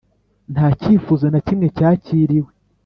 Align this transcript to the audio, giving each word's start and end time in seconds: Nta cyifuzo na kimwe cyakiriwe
Nta 0.53 0.65
cyifuzo 0.79 1.25
na 1.29 1.39
kimwe 1.45 1.67
cyakiriwe 1.77 2.51